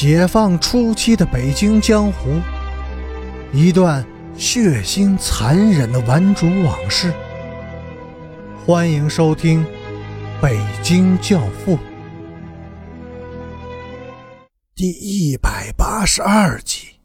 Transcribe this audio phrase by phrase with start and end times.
[0.00, 2.40] 解放初期的北京江湖，
[3.52, 7.12] 一段血腥残忍的顽主往事。
[8.64, 9.64] 欢迎收听
[10.40, 11.76] 《北京教父》
[14.76, 17.00] 第一百八十二集。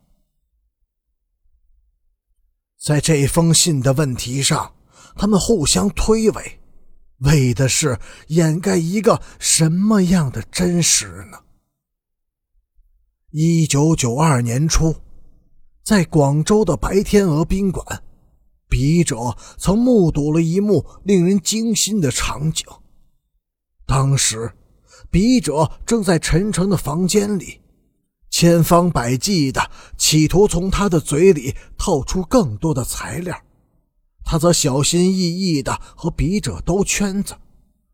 [2.79, 4.71] 在这封信的问题上，
[5.15, 6.43] 他们互相推诿，
[7.21, 7.97] 为的是
[8.28, 11.39] 掩盖一个什么样的真实呢？
[13.36, 14.96] 一九九二年初，
[15.83, 18.04] 在广州的白天鹅宾馆，
[18.69, 22.64] 笔者曾目睹了一幕令人惊心的场景。
[23.87, 24.54] 当时，
[25.09, 27.59] 笔者正在陈诚的房间里。
[28.29, 33.36] 千方百计的企图从他的嘴里套出更多的材料，
[34.23, 37.34] 他则小心翼翼的和笔者兜圈子，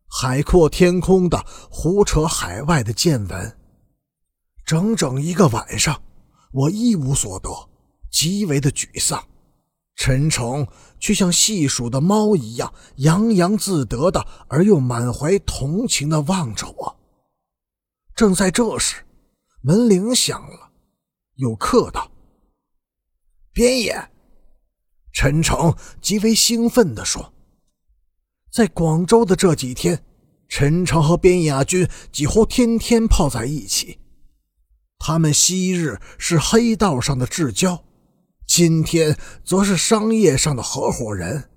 [0.06, 3.56] 海阔天空的胡扯海外的见闻。
[4.70, 6.00] 整整一个晚上，
[6.52, 7.50] 我一无所得，
[8.08, 9.20] 极为的沮丧。
[9.96, 10.64] 陈诚
[11.00, 17.00] 却像细数的猫一样洋洋自得的，而又满怀同情的望着我。
[18.14, 19.04] 正在这时。
[19.62, 20.70] 门铃响了，
[21.34, 22.08] 有客道
[23.52, 24.10] ：“边野。”
[25.12, 27.32] 陈诚极为兴奋地说
[28.52, 30.04] ：“在广州的这几天，
[30.48, 33.98] 陈诚和边雅军几乎天天泡在一起。
[35.00, 37.82] 他们昔日是黑道上的至交，
[38.46, 41.50] 今天则是商业上的合伙人。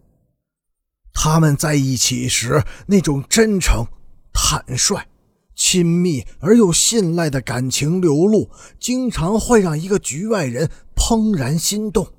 [1.13, 3.85] 他们在一起时那种真诚、
[4.33, 5.05] 坦率。”
[5.55, 8.49] 亲密而又信赖的感情流露，
[8.79, 12.11] 经常会让一个局外人怦然心动，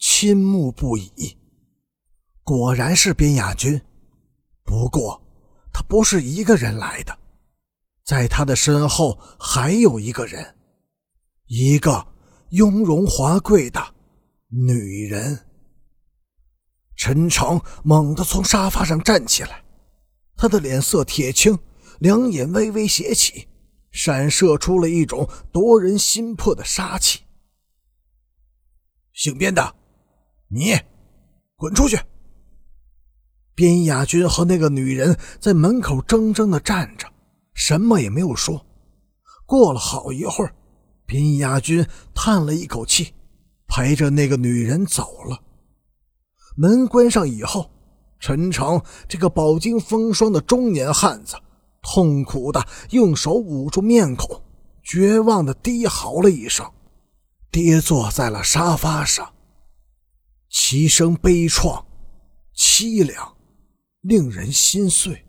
[0.00, 1.36] 倾慕不已。
[2.42, 3.78] 果然是边雅军，
[4.64, 5.22] 不过
[5.70, 7.14] 他不是一个人来的，
[8.06, 10.54] 在他的身后还有一个人，
[11.48, 12.06] 一个
[12.50, 13.94] 雍容华贵的
[14.48, 15.46] 女人。
[16.96, 19.62] 陈诚猛地从沙发上站起来，
[20.36, 21.58] 他的脸色铁青。
[22.00, 23.48] 两眼微微斜起，
[23.90, 27.24] 闪射出了一种夺人心魄的杀气。
[29.12, 29.74] 姓边的，
[30.46, 30.78] 你
[31.56, 31.98] 滚出去！
[33.52, 37.12] 边亚军和那个女人在门口怔怔的站着，
[37.52, 38.64] 什么也没有说。
[39.44, 40.54] 过了好一会儿，
[41.08, 43.14] 边雅军叹了一口气，
[43.66, 45.42] 陪着那个女人走了。
[46.54, 47.70] 门关上以后，
[48.20, 51.34] 陈诚这个饱经风霜的中年汉子。
[51.80, 54.42] 痛苦的用手捂住面孔，
[54.82, 56.70] 绝望的低嚎了一声，
[57.50, 59.32] 跌坐在了沙发上。
[60.50, 61.82] 其声悲怆、
[62.54, 63.34] 凄凉，
[64.02, 65.24] 令人心碎。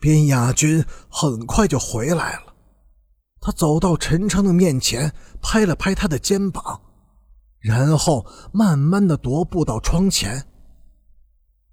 [0.00, 2.49] 边雅军很快就回来了，
[3.40, 6.80] 他走到陈诚的面前，拍了拍他的肩膀，
[7.58, 10.46] 然后慢慢的踱步到窗前。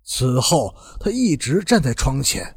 [0.04, 2.56] 此后，他一直站在窗前。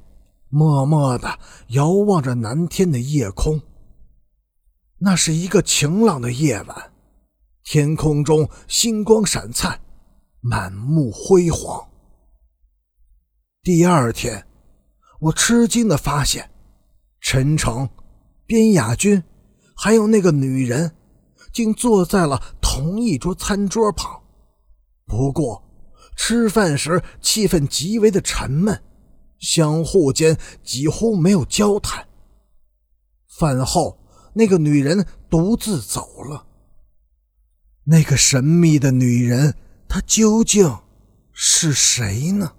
[0.53, 1.39] 默默的
[1.69, 3.61] 遥望着南天的夜空。
[4.99, 6.93] 那是一个晴朗的夜晚，
[7.63, 9.81] 天空中星光闪灿，
[10.41, 11.89] 满目辉煌。
[13.63, 14.45] 第二天，
[15.21, 16.51] 我吃惊的发现，
[17.21, 17.89] 陈诚、
[18.51, 19.23] 边雅君，
[19.77, 20.97] 还有那个女人，
[21.53, 24.21] 竟坐在了同一桌餐桌旁。
[25.07, 25.63] 不过，
[26.17, 28.83] 吃饭时气氛极为的沉闷。
[29.39, 32.09] 相互间几乎没有交谈。
[33.39, 33.97] 饭后，
[34.35, 36.45] 那个女人独自走了。
[37.85, 39.55] 那个神秘的女人，
[39.89, 40.77] 她究竟
[41.33, 42.55] 是谁呢？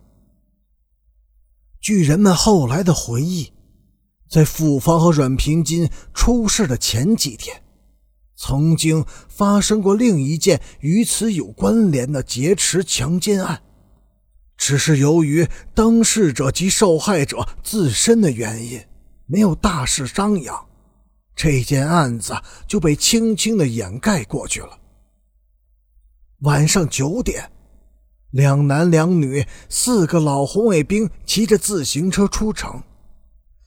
[1.82, 3.52] 据人们后来的回忆，
[4.32, 7.62] 在傅芳和阮平金出事的前几天，
[8.38, 13.62] 曾经发生过另一件与此有关联的劫持强奸案。
[14.56, 18.82] 只是由于当事者及受害者自身的原因，
[19.26, 20.66] 没有大事张扬，
[21.36, 22.34] 这件案子
[22.66, 24.80] 就被轻轻的掩盖过去了。
[26.44, 27.52] 晚上九点，
[28.30, 32.82] 两男两女四个老红卫兵骑着自行车出城，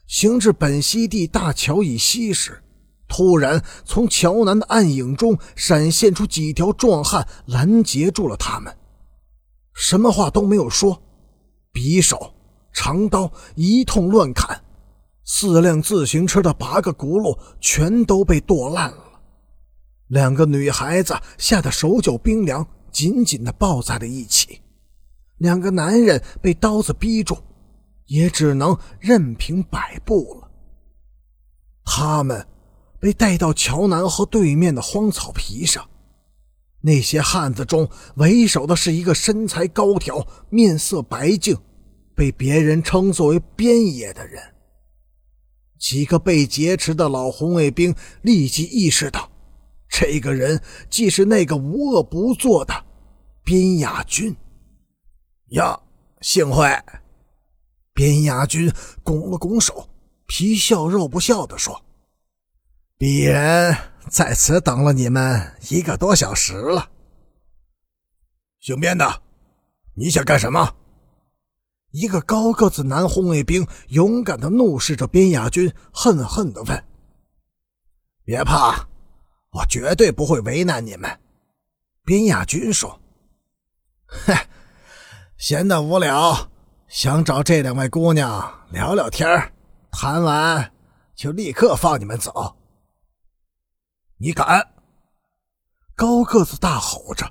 [0.06, 2.62] 行至本溪地大桥以西时，
[3.09, 8.75] 突然从桥南的暗影中闪现出几条壮汉，拦截住了他们。
[9.75, 11.03] 什么话都没有说，
[11.73, 12.35] 匕首、
[12.73, 14.62] 长刀一通乱砍，
[15.25, 18.99] 四辆自行车的八个轱辘全都被剁烂了。
[20.09, 24.61] 两个女孩子吓得手脚冰凉，紧紧地抱在了一起。
[25.39, 27.37] 两个男人被刀子逼住，
[28.06, 30.51] 也只能任凭摆布了。
[31.85, 32.47] 他们
[32.99, 35.89] 被带到桥南和对面的荒草皮上。
[36.81, 41.56] 那些汉子中为首的是一个身材高挑、面色白净，
[42.15, 44.43] 被别人称作为边野的人。
[45.79, 49.31] 几个被劫持的老红卫兵立即意识到，
[49.89, 50.61] 这个人
[50.91, 52.75] 既是那个无恶不作的
[53.43, 54.35] 边亚军。
[55.51, 55.79] 呀，
[56.21, 56.69] 幸会！
[57.94, 58.70] 边亚军
[59.02, 59.88] 拱了拱手，
[60.26, 61.82] 皮笑肉不笑地说
[62.99, 63.75] ：“鄙人。”
[64.11, 66.91] 在此等了你们一个多小时了。
[68.61, 69.23] 姓边的，
[69.94, 70.76] 你想干什么？
[71.91, 76.85] 一个高个子男红卫兵勇敢的怒视着边亚军，恨恨的问
[78.25, 78.87] ：“别怕，
[79.52, 81.19] 我绝对不会为难你们。”
[82.05, 83.00] 边亚军说
[84.06, 84.37] ：“哼，
[85.38, 86.50] 闲得无聊，
[86.89, 89.53] 想找这两位姑娘聊聊天
[89.91, 90.73] 谈完
[91.15, 92.57] 就立刻放你们走。”
[94.19, 94.69] 你敢！
[95.97, 97.31] 高个子大吼着，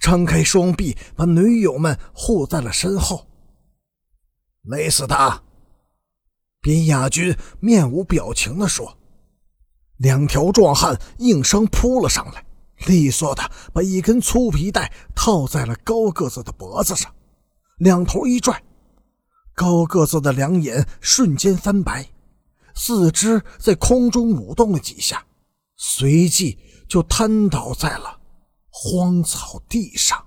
[0.00, 3.26] 张开双臂，把女友们护在了身后。
[4.62, 5.42] 勒死他！
[6.60, 8.96] 边亚军面无表情地说。
[9.96, 12.44] 两条壮汉应声扑了上来，
[12.86, 13.42] 利索的
[13.72, 17.12] 把一根粗皮带套在了高个子的脖子上，
[17.78, 18.62] 两头一拽，
[19.54, 22.08] 高个子的两眼瞬间翻白，
[22.74, 25.24] 四肢在空中舞动了几下。
[25.76, 26.58] 随即
[26.88, 28.20] 就瘫倒在了
[28.70, 30.24] 荒草地上。